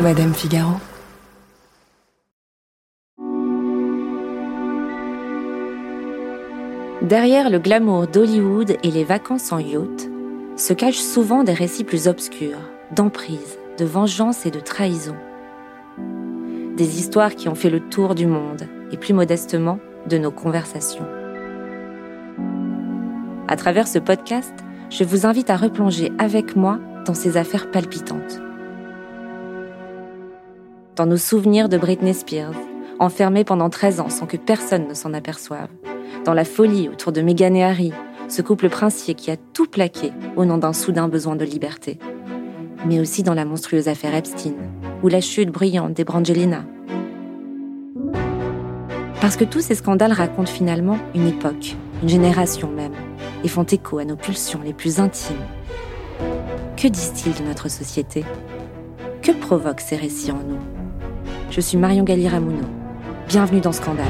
Madame 0.00 0.32
Figaro. 0.32 0.74
Derrière 7.02 7.50
le 7.50 7.58
glamour 7.58 8.06
d'Hollywood 8.06 8.76
et 8.84 8.90
les 8.92 9.02
vacances 9.02 9.50
en 9.50 9.58
yacht, 9.58 10.08
se 10.56 10.72
cachent 10.72 11.00
souvent 11.00 11.42
des 11.42 11.52
récits 11.52 11.82
plus 11.82 12.06
obscurs, 12.06 12.60
d'emprise, 12.94 13.58
de 13.76 13.84
vengeance 13.84 14.46
et 14.46 14.52
de 14.52 14.60
trahison. 14.60 15.16
Des 16.76 17.00
histoires 17.00 17.34
qui 17.34 17.48
ont 17.48 17.56
fait 17.56 17.70
le 17.70 17.80
tour 17.80 18.14
du 18.14 18.28
monde, 18.28 18.68
et 18.92 18.96
plus 18.96 19.14
modestement, 19.14 19.80
de 20.08 20.16
nos 20.16 20.30
conversations. 20.30 21.08
À 23.48 23.56
travers 23.56 23.88
ce 23.88 23.98
podcast, 23.98 24.54
je 24.90 25.02
vous 25.02 25.26
invite 25.26 25.50
à 25.50 25.56
replonger 25.56 26.12
avec 26.18 26.54
moi 26.54 26.78
dans 27.04 27.14
ces 27.14 27.36
affaires 27.36 27.72
palpitantes. 27.72 28.40
Dans 30.98 31.06
nos 31.06 31.16
souvenirs 31.16 31.68
de 31.68 31.78
Britney 31.78 32.12
Spears, 32.12 32.58
enfermée 32.98 33.44
pendant 33.44 33.70
13 33.70 34.00
ans 34.00 34.08
sans 34.08 34.26
que 34.26 34.36
personne 34.36 34.88
ne 34.88 34.94
s'en 34.94 35.14
aperçoive. 35.14 35.68
Dans 36.24 36.34
la 36.34 36.44
folie 36.44 36.88
autour 36.88 37.12
de 37.12 37.20
Meghan 37.20 37.54
et 37.54 37.62
Harry, 37.62 37.92
ce 38.26 38.42
couple 38.42 38.68
princier 38.68 39.14
qui 39.14 39.30
a 39.30 39.36
tout 39.36 39.66
plaqué 39.66 40.10
au 40.34 40.44
nom 40.44 40.58
d'un 40.58 40.72
soudain 40.72 41.06
besoin 41.06 41.36
de 41.36 41.44
liberté. 41.44 42.00
Mais 42.84 42.98
aussi 42.98 43.22
dans 43.22 43.34
la 43.34 43.44
monstrueuse 43.44 43.86
affaire 43.86 44.12
Epstein, 44.12 44.54
ou 45.04 45.06
la 45.06 45.20
chute 45.20 45.50
bruyante 45.50 45.94
des 45.94 46.02
Brangelina. 46.02 46.64
Parce 49.20 49.36
que 49.36 49.44
tous 49.44 49.60
ces 49.60 49.76
scandales 49.76 50.12
racontent 50.12 50.50
finalement 50.50 50.98
une 51.14 51.28
époque, 51.28 51.76
une 52.02 52.08
génération 52.08 52.72
même, 52.72 52.94
et 53.44 53.48
font 53.48 53.62
écho 53.62 53.98
à 53.98 54.04
nos 54.04 54.16
pulsions 54.16 54.62
les 54.64 54.74
plus 54.74 54.98
intimes. 54.98 55.46
Que 56.76 56.88
disent-ils 56.88 57.40
de 57.40 57.48
notre 57.48 57.68
société? 57.68 58.24
Que 59.22 59.30
provoquent 59.30 59.80
ces 59.80 59.96
récits 59.96 60.32
en 60.32 60.42
nous? 60.42 60.77
Je 61.50 61.60
suis 61.60 61.78
Marion 61.78 62.04
Galli-Ramuno. 62.04 62.66
Bienvenue 63.26 63.60
dans 63.60 63.72
Scandale. 63.72 64.04